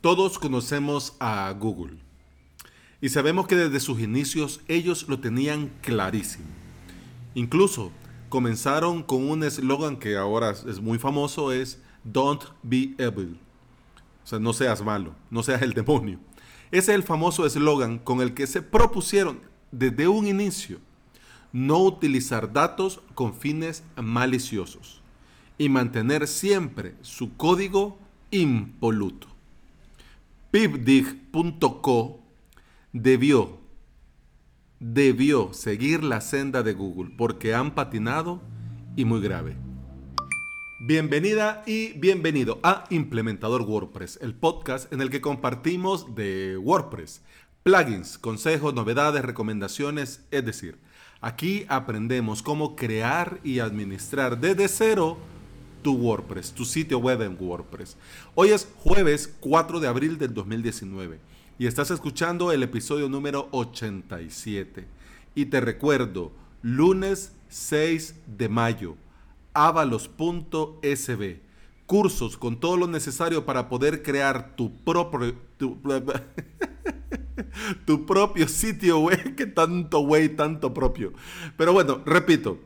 Todos 0.00 0.38
conocemos 0.38 1.14
a 1.20 1.54
Google 1.58 1.98
y 3.02 3.10
sabemos 3.10 3.46
que 3.46 3.56
desde 3.56 3.80
sus 3.80 4.00
inicios 4.00 4.62
ellos 4.66 5.06
lo 5.08 5.20
tenían 5.20 5.70
clarísimo. 5.82 6.46
Incluso 7.34 7.92
comenzaron 8.30 9.02
con 9.02 9.28
un 9.28 9.44
eslogan 9.44 9.98
que 9.98 10.16
ahora 10.16 10.52
es 10.52 10.80
muy 10.80 10.98
famoso, 10.98 11.52
es 11.52 11.82
Don't 12.02 12.44
be 12.62 12.94
evil. 12.96 13.38
O 14.24 14.26
sea, 14.26 14.38
no 14.38 14.54
seas 14.54 14.82
malo, 14.82 15.14
no 15.28 15.42
seas 15.42 15.60
el 15.60 15.74
demonio. 15.74 16.18
Ese 16.70 16.92
es 16.92 16.96
el 16.96 17.02
famoso 17.02 17.44
eslogan 17.44 17.98
con 17.98 18.22
el 18.22 18.32
que 18.32 18.46
se 18.46 18.62
propusieron 18.62 19.40
desde 19.70 20.08
un 20.08 20.26
inicio 20.26 20.78
no 21.52 21.78
utilizar 21.82 22.54
datos 22.54 23.02
con 23.14 23.34
fines 23.34 23.82
maliciosos 23.96 25.02
y 25.58 25.68
mantener 25.68 26.26
siempre 26.26 26.94
su 27.02 27.36
código 27.36 27.98
impoluto. 28.30 29.29
PipDig.co 30.50 32.24
debió, 32.92 33.60
debió 34.80 35.54
seguir 35.54 36.02
la 36.02 36.20
senda 36.20 36.64
de 36.64 36.72
Google 36.72 37.12
porque 37.16 37.54
han 37.54 37.76
patinado 37.76 38.42
y 38.96 39.04
muy 39.04 39.20
grave. 39.20 39.56
Bienvenida 40.80 41.62
y 41.66 41.92
bienvenido 41.92 42.58
a 42.64 42.84
Implementador 42.90 43.62
WordPress, 43.62 44.18
el 44.22 44.34
podcast 44.34 44.92
en 44.92 45.00
el 45.00 45.10
que 45.10 45.20
compartimos 45.20 46.16
de 46.16 46.56
WordPress, 46.56 47.22
plugins, 47.62 48.18
consejos, 48.18 48.74
novedades, 48.74 49.24
recomendaciones, 49.24 50.26
es 50.32 50.44
decir, 50.44 50.78
aquí 51.20 51.64
aprendemos 51.68 52.42
cómo 52.42 52.74
crear 52.74 53.38
y 53.44 53.60
administrar 53.60 54.40
desde 54.40 54.66
cero 54.66 55.16
tu 55.82 55.94
WordPress, 55.94 56.52
tu 56.52 56.64
sitio 56.64 56.98
web 56.98 57.22
en 57.22 57.36
WordPress. 57.38 57.96
Hoy 58.34 58.50
es 58.50 58.68
jueves 58.78 59.34
4 59.40 59.80
de 59.80 59.88
abril 59.88 60.18
del 60.18 60.34
2019 60.34 61.18
y 61.58 61.66
estás 61.66 61.90
escuchando 61.90 62.52
el 62.52 62.62
episodio 62.62 63.08
número 63.08 63.48
87. 63.52 64.86
Y 65.34 65.46
te 65.46 65.60
recuerdo, 65.60 66.32
lunes 66.62 67.32
6 67.48 68.14
de 68.26 68.48
mayo, 68.48 68.96
avalos.sb. 69.54 71.40
Cursos 71.86 72.36
con 72.36 72.60
todo 72.60 72.76
lo 72.76 72.86
necesario 72.86 73.44
para 73.44 73.68
poder 73.68 74.02
crear 74.02 74.54
tu 74.56 74.74
propio... 74.84 75.34
Tu, 75.56 75.76
tu 77.84 78.06
propio 78.06 78.48
sitio 78.48 79.00
web, 79.00 79.34
que 79.36 79.46
tanto 79.46 80.00
güey, 80.00 80.30
tanto 80.30 80.72
propio. 80.72 81.12
Pero 81.56 81.72
bueno, 81.72 82.00
repito, 82.06 82.58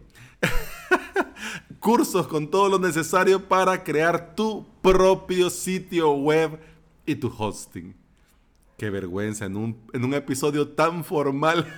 cursos 1.85 2.27
con 2.27 2.49
todo 2.49 2.71
lo 2.71 2.79
necesario 2.79 3.47
para 3.47 3.85
crear 3.85 4.35
tu 4.35 4.67
propio 4.81 5.51
sitio 5.51 6.13
web 6.13 6.59
y 7.05 7.15
tu 7.15 7.31
hosting. 7.37 7.95
Qué 8.79 8.89
vergüenza 8.89 9.45
en 9.45 9.55
un, 9.55 9.77
en 9.93 10.03
un 10.03 10.15
episodio 10.15 10.67
tan 10.67 11.05
formal. 11.05 11.71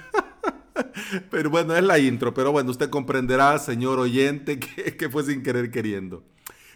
pero 1.30 1.50
bueno, 1.50 1.74
es 1.74 1.82
la 1.82 1.98
intro. 1.98 2.32
Pero 2.32 2.52
bueno, 2.52 2.70
usted 2.70 2.88
comprenderá, 2.88 3.58
señor 3.58 3.98
oyente, 3.98 4.60
que, 4.60 4.96
que 4.96 5.08
fue 5.08 5.24
sin 5.24 5.42
querer 5.42 5.72
queriendo. 5.72 6.22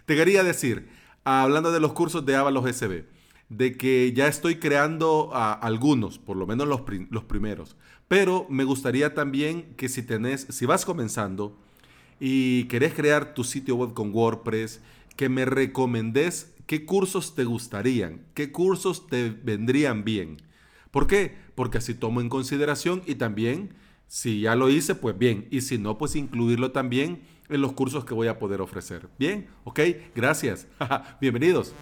Te 0.06 0.16
quería 0.16 0.42
decir, 0.42 0.88
hablando 1.22 1.70
de 1.70 1.78
los 1.78 1.92
cursos 1.92 2.26
de 2.26 2.34
Avalos 2.34 2.68
SB, 2.68 3.04
de 3.48 3.76
que 3.76 4.12
ya 4.12 4.26
estoy 4.26 4.56
creando 4.56 5.30
a 5.32 5.52
algunos, 5.52 6.18
por 6.18 6.36
lo 6.36 6.48
menos 6.48 6.66
los, 6.66 6.82
los 7.10 7.22
primeros. 7.22 7.76
Pero 8.08 8.48
me 8.50 8.64
gustaría 8.64 9.14
también 9.14 9.72
que 9.76 9.88
si 9.88 10.02
tenés, 10.02 10.48
si 10.50 10.66
vas 10.66 10.84
comenzando, 10.84 11.56
y 12.20 12.64
querés 12.64 12.92
crear 12.94 13.34
tu 13.34 13.42
sitio 13.42 13.74
web 13.76 13.94
con 13.94 14.14
WordPress, 14.14 14.80
que 15.16 15.28
me 15.28 15.46
recomendés 15.46 16.52
qué 16.66 16.84
cursos 16.84 17.34
te 17.34 17.44
gustarían, 17.44 18.20
qué 18.34 18.52
cursos 18.52 19.08
te 19.08 19.30
vendrían 19.30 20.04
bien. 20.04 20.36
¿Por 20.90 21.06
qué? 21.06 21.34
Porque 21.54 21.78
así 21.78 21.94
tomo 21.94 22.20
en 22.20 22.28
consideración 22.28 23.02
y 23.06 23.16
también, 23.16 23.74
si 24.06 24.42
ya 24.42 24.54
lo 24.54 24.70
hice, 24.70 24.94
pues 24.94 25.16
bien, 25.18 25.48
y 25.50 25.62
si 25.62 25.78
no, 25.78 25.98
pues 25.98 26.14
incluirlo 26.14 26.72
también 26.72 27.22
en 27.48 27.60
los 27.60 27.72
cursos 27.72 28.04
que 28.04 28.14
voy 28.14 28.28
a 28.28 28.38
poder 28.38 28.60
ofrecer. 28.60 29.08
Bien, 29.18 29.48
ok, 29.64 29.80
gracias. 30.14 30.68
Bienvenidos. 31.20 31.74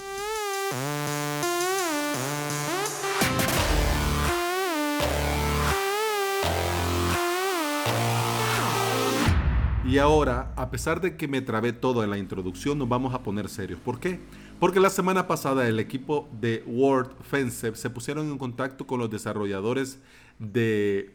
Y 9.88 9.96
ahora, 9.96 10.52
a 10.54 10.70
pesar 10.70 11.00
de 11.00 11.16
que 11.16 11.26
me 11.28 11.40
trabé 11.40 11.72
todo 11.72 12.04
en 12.04 12.10
la 12.10 12.18
introducción, 12.18 12.78
nos 12.78 12.90
vamos 12.90 13.14
a 13.14 13.22
poner 13.22 13.48
serios. 13.48 13.80
¿Por 13.80 13.98
qué? 13.98 14.20
Porque 14.60 14.80
la 14.80 14.90
semana 14.90 15.26
pasada 15.26 15.66
el 15.66 15.80
equipo 15.80 16.28
de 16.38 16.62
Word 16.66 17.12
Fence 17.22 17.74
se 17.74 17.88
pusieron 17.88 18.30
en 18.30 18.36
contacto 18.36 18.86
con 18.86 19.00
los 19.00 19.08
desarrolladores 19.08 19.98
de 20.38 21.14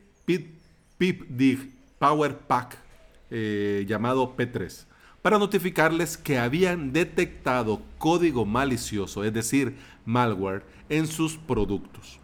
PipDig 0.98 1.72
Power 2.00 2.36
Pack 2.40 2.80
eh, 3.30 3.86
llamado 3.88 4.36
P3 4.36 4.86
para 5.22 5.38
notificarles 5.38 6.18
que 6.18 6.40
habían 6.40 6.94
detectado 6.94 7.80
código 8.00 8.44
malicioso, 8.44 9.24
es 9.24 9.34
decir, 9.34 9.78
malware, 10.04 10.66
en 10.90 11.06
sus 11.06 11.38
productos. 11.38 12.20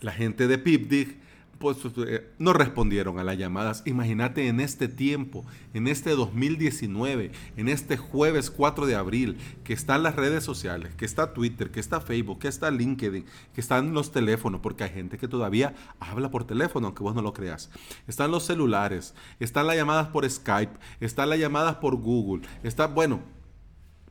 La 0.00 0.12
gente 0.12 0.46
de 0.46 0.56
PipDig 0.56 1.23
pues, 1.58 1.78
eh, 2.06 2.30
no 2.38 2.52
respondieron 2.52 3.18
a 3.18 3.24
las 3.24 3.38
llamadas. 3.38 3.82
Imagínate 3.86 4.48
en 4.48 4.60
este 4.60 4.88
tiempo, 4.88 5.44
en 5.72 5.86
este 5.86 6.10
2019, 6.10 7.32
en 7.56 7.68
este 7.68 7.96
jueves 7.96 8.50
4 8.50 8.86
de 8.86 8.94
abril, 8.94 9.38
que 9.64 9.72
están 9.72 10.02
las 10.02 10.16
redes 10.16 10.44
sociales, 10.44 10.94
que 10.94 11.04
está 11.04 11.32
Twitter, 11.32 11.70
que 11.70 11.80
está 11.80 12.00
Facebook, 12.00 12.38
que 12.40 12.48
está 12.48 12.70
LinkedIn, 12.70 13.24
que 13.54 13.60
están 13.60 13.94
los 13.94 14.12
teléfonos, 14.12 14.60
porque 14.60 14.84
hay 14.84 14.90
gente 14.90 15.18
que 15.18 15.28
todavía 15.28 15.74
habla 16.00 16.30
por 16.30 16.44
teléfono, 16.44 16.88
aunque 16.88 17.02
vos 17.02 17.14
no 17.14 17.22
lo 17.22 17.32
creas. 17.32 17.70
Están 18.06 18.30
los 18.30 18.44
celulares, 18.44 19.14
están 19.40 19.66
las 19.66 19.76
llamadas 19.76 20.08
por 20.08 20.28
Skype, 20.28 20.78
están 21.00 21.30
las 21.30 21.38
llamadas 21.38 21.76
por 21.76 21.96
Google, 21.96 22.46
está, 22.62 22.86
bueno, 22.86 23.20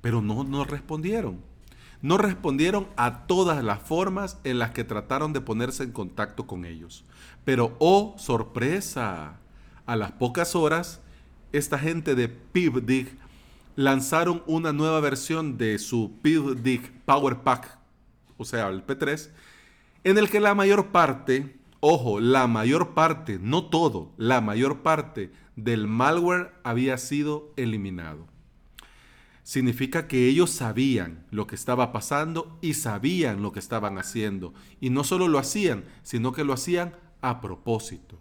pero 0.01 0.21
no 0.21 0.43
nos 0.43 0.67
respondieron 0.67 1.53
no 2.03 2.18
respondieron 2.18 2.88
a 2.97 3.25
todas 3.28 3.64
las 3.64 3.80
formas 3.81 4.38
en 4.44 4.59
las 4.59 4.72
que 4.72 4.84
trataron 4.84 5.31
de 5.31 5.40
ponerse 5.40 5.84
en 5.84 5.94
contacto 5.94 6.46
con 6.46 6.66
ellos. 6.66 7.06
Pero, 7.46 7.78
oh 7.80 8.14
sorpresa, 8.18 9.40
a 9.86 9.96
las 9.96 10.12
pocas 10.12 10.53
horas, 10.53 11.00
esta 11.53 11.80
gente 11.80 12.14
de 12.14 12.28
PivDig 12.28 13.18
lanzaron 13.78 14.44
una 14.47 14.74
nueva 14.74 15.00
versión 15.00 15.58
de 15.58 15.80
su 15.80 16.12
PivDig 16.22 16.91
Power 17.06 17.38
Pack, 17.38 17.80
o 18.38 18.44
sea, 18.44 18.68
el 18.68 18.85
P3, 18.85 19.30
en 20.03 20.18
el 20.18 20.30
que 20.30 20.41
la 20.41 20.53
mayor 20.56 20.88
parte, 20.88 21.56
ojo, 21.80 22.20
la 22.20 22.47
mayor 22.47 22.94
parte, 22.94 23.40
no 23.41 23.64
todo, 23.70 24.12
la 24.18 24.41
mayor 24.41 24.81
parte 24.81 25.31
del 25.56 25.88
malware 25.88 26.52
había 26.64 26.97
sido 26.97 27.53
eliminado 27.56 28.32
significa 29.43 30.07
que 30.07 30.27
ellos 30.27 30.49
sabían 30.49 31.25
lo 31.29 31.47
que 31.47 31.55
estaba 31.55 31.91
pasando 31.91 32.57
y 32.61 32.73
sabían 32.75 33.41
lo 33.41 33.51
que 33.51 33.59
estaban 33.59 33.97
haciendo. 33.97 34.53
Y 34.79 34.89
no 34.89 35.03
solo 35.03 35.27
lo 35.27 35.37
hacían, 35.37 35.83
sino 36.01 36.31
que 36.31 36.43
lo 36.43 36.53
hacían 36.53 36.95
a 37.21 37.41
propósito. 37.41 38.19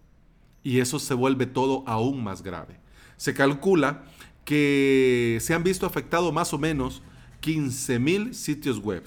Y 0.62 0.80
eso 0.80 0.98
se 0.98 1.14
vuelve 1.14 1.46
todo 1.46 1.84
aún 1.86 2.22
más 2.22 2.42
grave. 2.42 2.80
Se 3.16 3.34
calcula 3.34 4.04
que 4.44 5.38
se 5.40 5.54
han 5.54 5.62
visto 5.62 5.86
afectados 5.86 6.32
más 6.32 6.52
o 6.52 6.58
menos 6.58 7.02
15.000 7.40 8.32
sitios 8.32 8.78
web. 8.78 9.04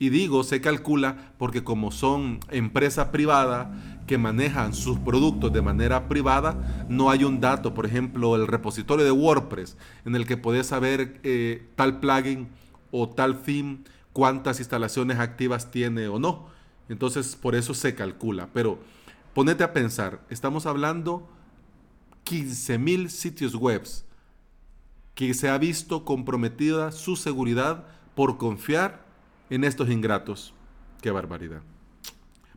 Y 0.00 0.08
digo, 0.08 0.44
se 0.44 0.62
calcula 0.62 1.34
porque 1.36 1.62
como 1.62 1.92
son 1.92 2.40
empresa 2.48 3.12
privada, 3.12 4.00
que 4.06 4.16
manejan 4.16 4.72
sus 4.72 4.98
productos 4.98 5.52
de 5.52 5.60
manera 5.60 6.08
privada, 6.08 6.86
no 6.88 7.10
hay 7.10 7.22
un 7.22 7.38
dato, 7.38 7.74
por 7.74 7.84
ejemplo, 7.84 8.34
el 8.34 8.46
repositorio 8.46 9.04
de 9.04 9.12
WordPress, 9.12 9.76
en 10.06 10.16
el 10.16 10.26
que 10.26 10.38
puedes 10.38 10.68
saber 10.68 11.20
eh, 11.22 11.68
tal 11.76 12.00
plugin 12.00 12.48
o 12.90 13.10
tal 13.10 13.42
theme, 13.42 13.80
cuántas 14.14 14.58
instalaciones 14.58 15.18
activas 15.18 15.70
tiene 15.70 16.08
o 16.08 16.18
no. 16.18 16.46
Entonces, 16.88 17.36
por 17.36 17.54
eso 17.54 17.74
se 17.74 17.94
calcula. 17.94 18.48
Pero 18.54 18.78
ponete 19.34 19.64
a 19.64 19.74
pensar, 19.74 20.22
estamos 20.30 20.64
hablando 20.64 21.28
15.000 22.24 23.10
sitios 23.10 23.54
web 23.54 23.86
que 25.14 25.34
se 25.34 25.50
ha 25.50 25.58
visto 25.58 26.06
comprometida 26.06 26.90
su 26.90 27.16
seguridad 27.16 27.84
por 28.14 28.38
confiar 28.38 29.09
en 29.50 29.64
estos 29.64 29.90
ingratos. 29.90 30.54
Qué 31.02 31.10
barbaridad. 31.10 31.62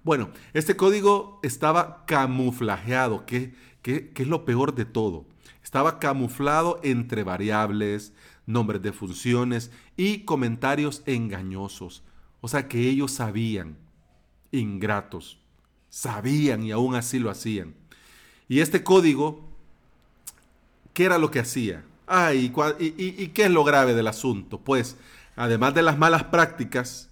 Bueno, 0.03 0.29
este 0.53 0.75
código 0.75 1.39
estaba 1.43 2.05
camuflajeado, 2.05 3.25
que, 3.25 3.55
es 3.83 4.27
lo 4.27 4.45
peor 4.45 4.75
de 4.75 4.85
todo. 4.85 5.25
Estaba 5.63 5.99
camuflado 5.99 6.79
entre 6.83 7.23
variables, 7.23 8.13
nombres 8.45 8.81
de 8.81 8.91
funciones 8.91 9.71
y 9.95 10.19
comentarios 10.19 11.03
engañosos. 11.05 12.03
O 12.41 12.49
sea 12.49 12.67
que 12.67 12.89
ellos 12.89 13.13
sabían, 13.13 13.77
ingratos, 14.51 15.39
sabían 15.89 16.63
y 16.63 16.71
aún 16.71 16.95
así 16.95 17.17
lo 17.17 17.29
hacían. 17.29 17.73
Y 18.49 18.59
este 18.59 18.83
código, 18.83 19.47
¿qué 20.93 21.05
era 21.05 21.17
lo 21.17 21.31
que 21.31 21.39
hacía? 21.39 21.85
Ah, 22.05 22.33
y, 22.33 22.51
y, 22.79 23.27
qué 23.29 23.45
es 23.45 23.51
lo 23.51 23.63
grave 23.63 23.93
del 23.93 24.07
asunto? 24.07 24.59
Pues, 24.59 24.97
además 25.35 25.73
de 25.73 25.81
las 25.81 25.97
malas 25.97 26.25
prácticas, 26.25 27.09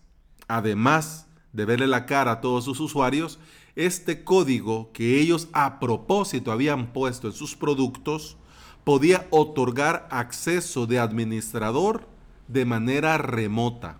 además 0.47 1.27
de 1.53 1.65
verle 1.65 1.87
la 1.87 2.05
cara 2.05 2.31
a 2.33 2.41
todos 2.41 2.65
sus 2.65 2.79
usuarios, 2.79 3.39
este 3.75 4.23
código 4.23 4.91
que 4.93 5.19
ellos 5.19 5.47
a 5.53 5.79
propósito 5.79 6.51
habían 6.51 6.93
puesto 6.93 7.27
en 7.27 7.33
sus 7.33 7.55
productos 7.55 8.37
podía 8.83 9.27
otorgar 9.29 10.07
acceso 10.11 10.87
de 10.87 10.99
administrador 10.99 12.07
de 12.47 12.65
manera 12.65 13.17
remota. 13.17 13.99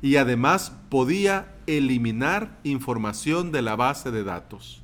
Y 0.00 0.16
además 0.16 0.72
podía 0.88 1.54
eliminar 1.66 2.58
información 2.64 3.52
de 3.52 3.62
la 3.62 3.76
base 3.76 4.10
de 4.10 4.24
datos. 4.24 4.82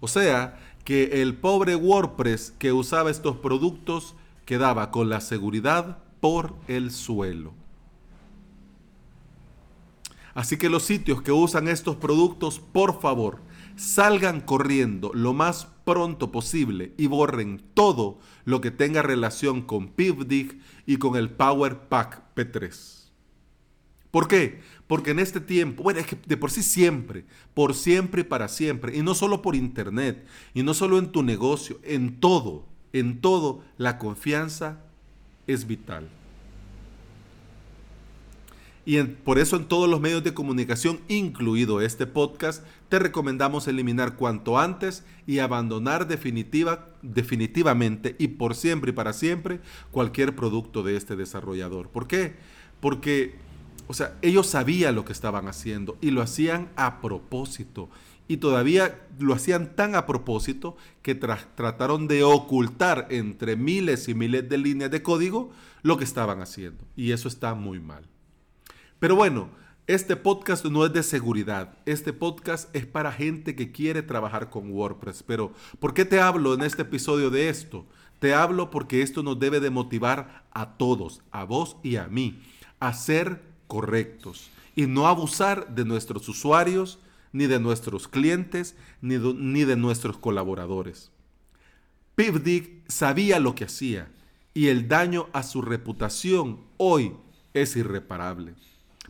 O 0.00 0.08
sea, 0.08 0.58
que 0.84 1.22
el 1.22 1.36
pobre 1.36 1.74
WordPress 1.74 2.54
que 2.58 2.72
usaba 2.72 3.10
estos 3.10 3.36
productos 3.36 4.14
quedaba 4.44 4.90
con 4.90 5.08
la 5.08 5.20
seguridad 5.20 5.98
por 6.20 6.54
el 6.66 6.90
suelo. 6.90 7.52
Así 10.38 10.56
que 10.56 10.68
los 10.68 10.84
sitios 10.84 11.20
que 11.20 11.32
usan 11.32 11.66
estos 11.66 11.96
productos, 11.96 12.60
por 12.60 13.00
favor, 13.00 13.40
salgan 13.74 14.40
corriendo 14.40 15.10
lo 15.12 15.34
más 15.34 15.66
pronto 15.84 16.30
posible 16.30 16.94
y 16.96 17.08
borren 17.08 17.60
todo 17.74 18.20
lo 18.44 18.60
que 18.60 18.70
tenga 18.70 19.02
relación 19.02 19.62
con 19.62 19.88
PivDig 19.88 20.60
y 20.86 20.98
con 20.98 21.16
el 21.16 21.28
Power 21.28 21.88
Pack 21.88 22.36
P3. 22.36 23.08
¿Por 24.12 24.28
qué? 24.28 24.60
Porque 24.86 25.10
en 25.10 25.18
este 25.18 25.40
tiempo, 25.40 25.82
bueno, 25.82 25.98
es 25.98 26.06
que 26.06 26.16
de 26.24 26.36
por 26.36 26.52
sí 26.52 26.62
siempre, 26.62 27.24
por 27.52 27.74
siempre 27.74 28.20
y 28.20 28.24
para 28.24 28.46
siempre, 28.46 28.96
y 28.96 29.02
no 29.02 29.16
solo 29.16 29.42
por 29.42 29.56
internet, 29.56 30.24
y 30.54 30.62
no 30.62 30.72
solo 30.72 30.98
en 30.98 31.10
tu 31.10 31.24
negocio, 31.24 31.80
en 31.82 32.20
todo, 32.20 32.64
en 32.92 33.20
todo, 33.20 33.64
la 33.76 33.98
confianza 33.98 34.84
es 35.48 35.66
vital. 35.66 36.08
Y 38.88 39.02
por 39.02 39.38
eso 39.38 39.56
en 39.56 39.66
todos 39.66 39.86
los 39.86 40.00
medios 40.00 40.24
de 40.24 40.32
comunicación, 40.32 41.00
incluido 41.08 41.82
este 41.82 42.06
podcast, 42.06 42.64
te 42.88 42.98
recomendamos 42.98 43.68
eliminar 43.68 44.16
cuanto 44.16 44.58
antes 44.58 45.04
y 45.26 45.40
abandonar 45.40 46.08
definitiva, 46.08 46.86
definitivamente 47.02 48.16
y 48.18 48.28
por 48.28 48.54
siempre 48.54 48.92
y 48.92 48.94
para 48.94 49.12
siempre 49.12 49.60
cualquier 49.90 50.34
producto 50.34 50.82
de 50.82 50.96
este 50.96 51.16
desarrollador. 51.16 51.90
¿Por 51.90 52.06
qué? 52.06 52.36
Porque, 52.80 53.34
o 53.88 53.92
sea, 53.92 54.16
ellos 54.22 54.46
sabían 54.46 54.94
lo 54.94 55.04
que 55.04 55.12
estaban 55.12 55.48
haciendo 55.48 55.98
y 56.00 56.10
lo 56.10 56.22
hacían 56.22 56.70
a 56.74 57.02
propósito. 57.02 57.90
Y 58.26 58.38
todavía 58.38 59.06
lo 59.18 59.34
hacían 59.34 59.76
tan 59.76 59.96
a 59.96 60.06
propósito 60.06 60.78
que 61.02 61.14
trataron 61.14 62.08
de 62.08 62.24
ocultar 62.24 63.06
entre 63.10 63.54
miles 63.54 64.08
y 64.08 64.14
miles 64.14 64.48
de 64.48 64.56
líneas 64.56 64.90
de 64.90 65.02
código 65.02 65.50
lo 65.82 65.98
que 65.98 66.04
estaban 66.04 66.40
haciendo. 66.40 66.86
Y 66.96 67.12
eso 67.12 67.28
está 67.28 67.54
muy 67.54 67.80
mal. 67.80 68.08
Pero 68.98 69.14
bueno, 69.14 69.50
este 69.86 70.16
podcast 70.16 70.64
no 70.64 70.84
es 70.84 70.92
de 70.92 71.02
seguridad. 71.02 71.78
Este 71.86 72.12
podcast 72.12 72.74
es 72.74 72.84
para 72.84 73.12
gente 73.12 73.54
que 73.54 73.70
quiere 73.70 74.02
trabajar 74.02 74.50
con 74.50 74.70
WordPress. 74.70 75.22
Pero, 75.22 75.52
¿por 75.78 75.94
qué 75.94 76.04
te 76.04 76.20
hablo 76.20 76.54
en 76.54 76.62
este 76.62 76.82
episodio 76.82 77.30
de 77.30 77.48
esto? 77.48 77.86
Te 78.18 78.34
hablo 78.34 78.70
porque 78.70 79.02
esto 79.02 79.22
nos 79.22 79.38
debe 79.38 79.60
de 79.60 79.70
motivar 79.70 80.44
a 80.52 80.76
todos, 80.76 81.22
a 81.30 81.44
vos 81.44 81.76
y 81.84 81.96
a 81.96 82.08
mí, 82.08 82.42
a 82.80 82.92
ser 82.92 83.42
correctos 83.68 84.50
y 84.74 84.86
no 84.86 85.06
abusar 85.06 85.74
de 85.74 85.84
nuestros 85.84 86.28
usuarios, 86.28 86.98
ni 87.32 87.46
de 87.46 87.60
nuestros 87.60 88.08
clientes, 88.08 88.74
ni 89.00 89.16
de, 89.64 89.76
nuestros 89.76 90.18
colaboradores. 90.18 91.10
Pivdig 92.16 92.82
sabía 92.88 93.38
lo 93.38 93.54
que 93.54 93.64
hacía 93.64 94.10
y 94.54 94.68
el 94.68 94.88
daño 94.88 95.28
a 95.32 95.44
su 95.44 95.62
reputación 95.62 96.60
hoy 96.78 97.14
es 97.54 97.76
irreparable. 97.76 98.54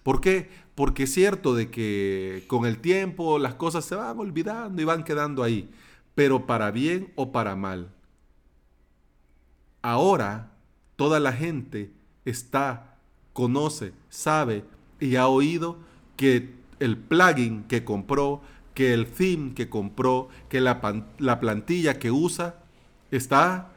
¿Por 0.08 0.22
qué? 0.22 0.48
Porque 0.74 1.02
es 1.02 1.12
cierto 1.12 1.54
de 1.54 1.70
que 1.70 2.44
con 2.46 2.64
el 2.64 2.78
tiempo 2.78 3.38
las 3.38 3.56
cosas 3.56 3.84
se 3.84 3.94
van 3.94 4.18
olvidando 4.18 4.80
y 4.80 4.86
van 4.86 5.04
quedando 5.04 5.42
ahí, 5.42 5.68
pero 6.14 6.46
para 6.46 6.70
bien 6.70 7.12
o 7.14 7.30
para 7.30 7.56
mal. 7.56 7.92
Ahora 9.82 10.52
toda 10.96 11.20
la 11.20 11.34
gente 11.34 11.92
está, 12.24 12.96
conoce, 13.34 13.92
sabe 14.08 14.64
y 14.98 15.16
ha 15.16 15.28
oído 15.28 15.76
que 16.16 16.54
el 16.80 16.96
plugin 16.96 17.64
que 17.64 17.84
compró, 17.84 18.40
que 18.72 18.94
el 18.94 19.08
theme 19.08 19.52
que 19.52 19.68
compró, 19.68 20.30
que 20.48 20.62
la, 20.62 21.04
la 21.18 21.38
plantilla 21.38 21.98
que 21.98 22.10
usa 22.10 22.62
está 23.10 23.72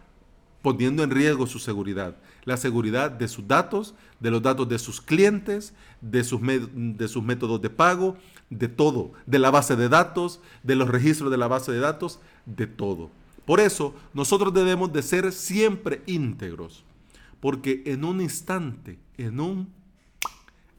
poniendo 0.62 1.04
en 1.04 1.12
riesgo 1.12 1.46
su 1.46 1.60
seguridad 1.60 2.16
la 2.44 2.58
seguridad 2.58 3.12
de 3.12 3.28
sus 3.28 3.48
datos, 3.48 3.94
de 4.20 4.32
los 4.32 4.42
datos 4.42 4.68
de 4.68 4.80
sus 4.80 5.02
clientes, 5.02 5.74
de 6.02 6.24
sus, 6.24 6.40
de 6.42 7.08
sus 7.08 7.24
métodos 7.24 7.62
de 7.62 7.70
pago, 7.70 8.18
de 8.50 8.68
todo, 8.68 9.14
de 9.26 9.40
la 9.40 9.52
base 9.52 9.76
de 9.76 9.90
datos, 9.90 10.40
de 10.64 10.76
los 10.76 10.90
registros 10.90 11.32
de 11.32 11.38
la 11.38 11.48
base 11.48 11.72
de 11.72 11.80
datos, 11.80 12.20
de 12.46 12.68
todo. 12.68 13.10
Por 13.46 13.60
eso 13.60 13.96
nosotros 14.14 14.54
debemos 14.54 14.92
de 14.94 15.02
ser 15.02 15.32
siempre 15.32 16.02
íntegros, 16.06 16.84
porque 17.40 17.84
en 17.86 18.04
un 18.04 18.22
instante, 18.22 19.00
en 19.18 19.40
un 19.40 19.70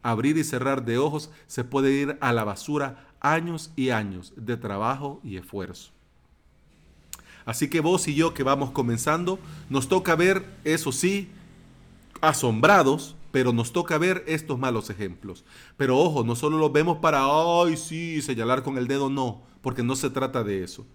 abrir 0.03 0.37
y 0.37 0.45
cerrar 0.45 0.85
de 0.85 0.99
ojos, 0.99 1.31
se 1.47 1.65
puede 1.65 1.93
ir 1.93 2.19
a 2.21 2.33
la 2.33 2.45
basura 2.45 3.07
años 3.21 3.71
y 3.77 3.91
años 3.91 4.33
de 4.37 4.57
trabajo 4.57 5.21
y 5.23 5.37
esfuerzo. 5.37 5.91
Así 7.45 7.69
que 7.69 7.81
vos 7.81 8.07
y 8.07 8.15
yo 8.15 8.35
que 8.35 8.43
vamos 8.43 8.71
comenzando, 8.71 9.39
nos 9.69 9.89
toca 9.89 10.15
ver, 10.15 10.45
eso 10.65 10.93
sí, 10.93 11.29
asombrados, 12.23 13.17
pero 13.31 13.53
nos 13.53 13.73
toca 13.73 13.99
ver 13.99 14.25
estos 14.27 14.59
malos 14.59 14.89
ejemplos. 14.89 15.45
Pero 15.77 15.99
ojo, 15.99 16.25
no 16.25 16.35
solo 16.35 16.57
los 16.57 16.73
vemos 16.73 16.99
para, 16.99 17.25
ay, 17.25 17.77
sí, 17.77 18.23
señalar 18.23 18.63
con 18.63 18.79
el 18.79 18.89
dedo, 18.89 19.11
no, 19.11 19.43
porque 19.61 19.83
no 19.83 19.97
se 19.97 20.09
trata 20.09 20.43
de 20.43 20.65
eso. 20.65 20.87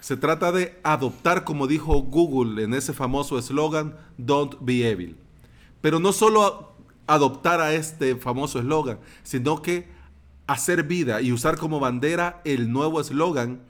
Se 0.00 0.16
trata 0.16 0.52
de 0.52 0.78
adoptar, 0.82 1.44
como 1.44 1.66
dijo 1.66 1.94
Google 2.00 2.62
en 2.64 2.74
ese 2.74 2.92
famoso 2.92 3.38
eslogan, 3.38 3.96
Don't 4.18 4.56
be 4.60 4.90
evil. 4.90 5.16
Pero 5.80 6.00
no 6.00 6.12
solo 6.12 6.72
adoptar 7.06 7.60
a 7.60 7.74
este 7.74 8.16
famoso 8.16 8.58
eslogan, 8.58 8.98
sino 9.22 9.62
que 9.62 9.88
hacer 10.46 10.82
vida 10.84 11.20
y 11.20 11.32
usar 11.32 11.58
como 11.58 11.80
bandera 11.80 12.40
el 12.44 12.70
nuevo 12.70 13.00
eslogan 13.00 13.62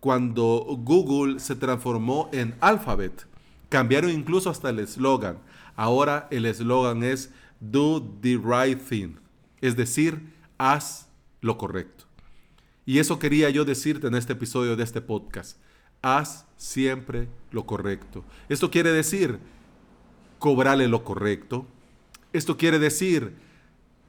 cuando 0.00 0.64
Google 0.78 1.40
se 1.40 1.56
transformó 1.56 2.28
en 2.32 2.54
Alphabet. 2.60 3.26
Cambiaron 3.68 4.10
incluso 4.10 4.50
hasta 4.50 4.70
el 4.70 4.80
eslogan. 4.80 5.38
Ahora 5.80 6.28
el 6.30 6.44
eslogan 6.44 7.02
es 7.02 7.30
Do 7.58 8.06
the 8.20 8.36
right 8.36 8.78
thing, 8.78 9.14
es 9.62 9.76
decir, 9.76 10.34
haz 10.58 11.08
lo 11.40 11.56
correcto. 11.56 12.04
Y 12.84 12.98
eso 12.98 13.18
quería 13.18 13.48
yo 13.48 13.64
decirte 13.64 14.06
en 14.06 14.14
este 14.14 14.34
episodio 14.34 14.76
de 14.76 14.84
este 14.84 15.00
podcast. 15.00 15.56
Haz 16.02 16.44
siempre 16.58 17.30
lo 17.50 17.64
correcto. 17.64 18.26
Esto 18.50 18.70
quiere 18.70 18.92
decir 18.92 19.38
cobrarle 20.38 20.86
lo 20.86 21.02
correcto. 21.02 21.66
Esto 22.34 22.58
quiere 22.58 22.78
decir 22.78 23.32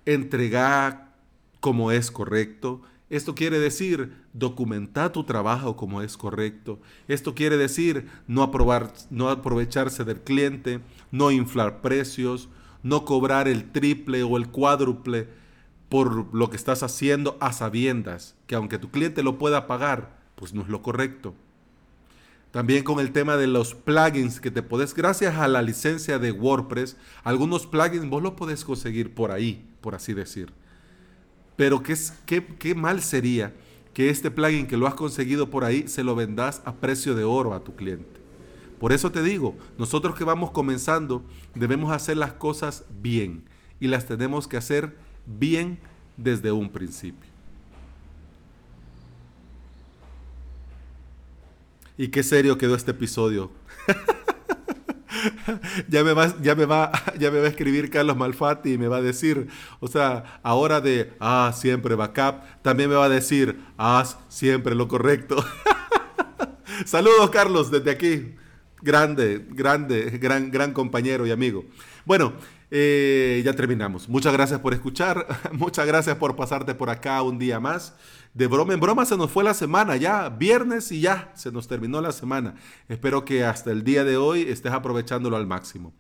entregar 0.05 1.15
como 1.62 1.93
es 1.93 2.12
correcto. 2.12 2.81
Esto 3.12 3.36
quiere 3.36 3.60
decir 3.60 4.13
documentar 4.32 5.12
tu 5.12 5.25
trabajo 5.25 5.75
como 5.75 6.01
es 6.01 6.15
correcto. 6.15 6.80
Esto 7.10 7.36
quiere 7.36 7.58
decir 7.58 8.08
no, 8.25 8.41
aprobar, 8.41 8.94
no 9.10 9.30
aprovecharse 9.30 10.06
del 10.06 10.22
cliente, 10.22 10.80
no 11.12 11.30
inflar 11.30 11.82
precios, 11.82 12.48
no 12.84 13.03
cobrar 13.03 13.50
el 13.50 13.70
triple 13.74 14.24
o 14.24 14.38
el 14.38 14.48
cuádruple 14.48 15.27
por 15.89 16.34
lo 16.34 16.50
que 16.50 16.56
estás 16.56 16.84
haciendo 16.84 17.36
a 17.41 17.51
sabiendas, 17.51 18.38
que 18.48 18.56
aunque 18.56 18.80
tu 18.80 18.91
cliente 18.91 19.24
lo 19.24 19.38
pueda 19.38 19.68
pagar, 19.68 20.18
pues 20.36 20.53
no 20.53 20.62
es 20.62 20.70
lo 20.70 20.82
correcto. 20.82 21.34
También 22.51 22.86
con 22.86 23.01
el 23.01 23.12
tema 23.12 23.36
de 23.36 23.48
los 23.48 23.75
plugins 23.75 24.39
que 24.39 24.51
te 24.51 24.63
puedes, 24.63 24.94
gracias 24.94 25.36
a 25.36 25.50
la 25.50 25.62
licencia 25.62 26.18
de 26.18 26.32
WordPress, 26.32 26.96
algunos 27.25 27.68
plugins 27.68 28.10
vos 28.10 28.24
los 28.24 28.36
podés 28.36 28.63
conseguir 28.63 29.13
por 29.13 29.32
ahí, 29.32 29.70
por 29.82 29.96
así 29.96 30.13
decir. 30.13 30.53
Pero 31.62 31.84
qué, 31.84 32.74
mal 32.74 33.03
sería 33.03 33.53
que 33.94 34.10
este 34.10 34.32
plugin 34.32 34.65
que 34.65 34.77
lo 34.77 34.88
has 34.88 34.96
conseguido 34.96 35.51
por 35.51 35.63
ahí 35.63 35.88
se 35.88 36.03
lo 36.03 36.15
vendas 36.15 36.60
a 36.65 36.74
precio 36.74 37.13
de 37.13 37.24
oro 37.24 37.53
a 37.53 37.63
tu 37.63 37.75
cliente. 37.75 38.20
Por 38.80 38.91
eso 38.91 39.12
te 39.12 39.22
digo, 39.22 39.56
nosotros 39.77 40.15
que 40.15 40.24
vamos 40.24 40.50
comenzando 40.50 41.24
debemos 41.53 41.91
hacer 41.91 42.18
las 42.18 42.34
cosas 42.34 42.84
bien 43.00 43.44
y 43.80 43.89
las 43.89 44.08
tenemos 44.08 44.48
que 44.48 44.58
hacer 44.58 44.98
bien 45.27 45.77
desde 46.18 46.51
un 46.51 46.72
principio. 46.72 47.30
Y 51.96 52.08
qué 52.08 52.24
serio 52.24 52.58
quedó 52.58 52.74
este 52.74 52.89
episodio. 52.89 53.51
ya, 55.87 56.03
me 56.03 56.13
va, 56.13 56.33
ya, 56.41 56.55
me 56.55 56.65
va, 56.65 56.91
ya 57.19 57.31
me 57.31 57.39
va 57.39 57.45
a 57.45 57.49
escribir 57.49 57.89
Carlos 57.89 58.17
Malfatti 58.17 58.73
y 58.73 58.77
me 58.77 58.87
va 58.87 58.97
a 58.97 59.01
decir, 59.01 59.47
o 59.79 59.87
sea, 59.87 60.39
ahora 60.43 60.81
de, 60.81 61.13
ah, 61.19 61.51
siempre 61.55 61.95
backup, 61.95 62.41
también 62.61 62.89
me 62.89 62.95
va 62.95 63.05
a 63.05 63.09
decir, 63.09 63.59
haz 63.77 64.17
siempre 64.27 64.75
lo 64.75 64.87
correcto. 64.87 65.43
Saludos, 66.85 67.29
Carlos, 67.29 67.69
desde 67.71 67.91
aquí. 67.91 68.35
Grande, 68.81 69.45
grande, 69.50 70.17
gran, 70.19 70.51
gran 70.51 70.73
compañero 70.73 71.25
y 71.27 71.31
amigo. 71.31 71.65
Bueno, 72.05 72.33
Eh, 72.73 73.41
ya 73.43 73.51
terminamos. 73.51 74.07
Muchas 74.07 74.31
gracias 74.31 74.61
por 74.61 74.73
escuchar. 74.73 75.27
Muchas 75.51 75.85
gracias 75.85 76.15
por 76.15 76.38
pasarte 76.38 76.73
por 76.73 76.89
acá 76.89 77.21
un 77.21 77.38
día 77.38 77.59
más. 77.59 77.93
De 78.33 78.47
broma 78.47 78.73
en 78.73 78.79
broma 78.79 79.03
se 79.03 79.17
nos 79.17 79.29
fue 79.29 79.43
la 79.43 79.53
semana 79.53 79.97
ya, 79.97 80.29
viernes 80.29 80.89
y 80.93 81.01
ya, 81.01 81.33
se 81.35 81.51
nos 81.51 81.67
terminó 81.67 82.00
la 82.00 82.13
semana. 82.13 82.55
Espero 82.88 83.25
que 83.25 83.43
hasta 83.43 83.71
el 83.71 83.83
día 83.83 84.05
de 84.05 84.15
hoy 84.15 84.43
estés 84.43 84.71
aprovechándolo 84.71 85.35
al 85.35 85.47
máximo. 85.47 85.93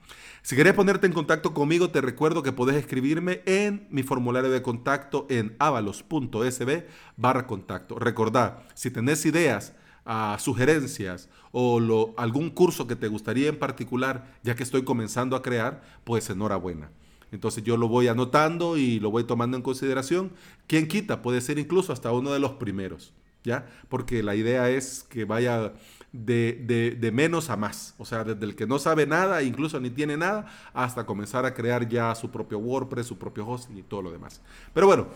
Si 0.43 0.55
querés 0.55 0.73
ponerte 0.73 1.07
en 1.07 1.11
contacto 1.11 1.53
conmigo, 1.53 1.89
te 1.89 1.99
recuerdo 1.99 2.41
que 2.41 2.53
podés 2.53 2.77
escribirme 2.77 3.41
en 3.45 3.85
mi 3.89 4.01
formulario 4.01 4.49
de 4.49 4.61
contacto 4.61 5.27
en 5.29 5.57
avalos.sb 5.59 6.85
barra 7.17 7.47
contacto. 7.47 7.99
Recordá, 7.99 8.63
si 8.75 8.91
tenés 8.91 9.25
ideas, 9.25 9.73
uh, 10.05 10.39
sugerencias 10.39 11.29
o 11.51 12.13
algún 12.17 12.49
curso 12.49 12.87
que 12.87 12.95
te 12.95 13.07
gustaría 13.07 13.49
en 13.49 13.59
particular, 13.59 14.35
ya 14.43 14.55
que 14.55 14.63
estoy 14.63 14.83
comenzando 14.83 15.35
a 15.35 15.41
crear, 15.41 15.81
pues 16.03 16.29
enhorabuena. 16.29 16.89
Entonces 17.31 17.63
yo 17.63 17.77
lo 17.77 17.87
voy 17.87 18.07
anotando 18.07 18.77
y 18.77 18.99
lo 18.99 19.09
voy 19.09 19.23
tomando 19.23 19.57
en 19.57 19.63
consideración. 19.63 20.31
¿Quién 20.67 20.87
quita? 20.87 21.21
Puede 21.21 21.41
ser 21.41 21.59
incluso 21.59 21.93
hasta 21.93 22.11
uno 22.11 22.31
de 22.31 22.39
los 22.39 22.51
primeros, 22.53 23.13
¿ya? 23.43 23.67
Porque 23.89 24.21
la 24.21 24.35
idea 24.35 24.69
es 24.69 25.05
que 25.09 25.23
vaya 25.23 25.73
de, 26.11 26.97
de, 26.99 27.11
menos 27.11 27.49
a 27.49 27.55
más. 27.55 27.95
O 27.97 28.05
sea, 28.05 28.25
desde 28.25 28.43
el 28.45 28.55
que 28.55 28.67
no 28.67 28.79
sabe 28.79 29.05
nada, 29.05 29.43
incluso 29.43 29.79
ni 29.79 29.89
tiene 29.89 30.17
nada, 30.17 30.45
hasta 30.73 31.05
comenzar 31.05 31.45
a 31.45 31.53
crear 31.53 31.87
ya 31.87 32.13
su 32.15 32.29
propio 32.29 32.59
WordPress, 32.59 33.07
su 33.07 33.17
propio 33.17 33.47
hosting 33.47 33.77
y 33.77 33.83
todo 33.83 34.01
lo 34.01 34.11
demás. 34.11 34.41
Pero 34.73 34.87
bueno, 34.87 35.07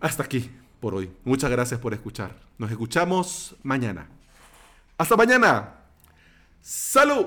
hasta 0.00 0.24
aquí 0.24 0.50
por 0.82 0.96
hoy. 0.96 1.10
Muchas 1.24 1.48
gracias 1.48 1.78
por 1.78 1.94
escuchar. 1.94 2.34
Nos 2.58 2.68
escuchamos 2.72 3.54
mañana. 3.62 4.08
Hasta 4.98 5.16
mañana. 5.16 5.74
Salud. 6.60 7.26